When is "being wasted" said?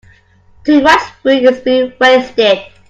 1.59-2.57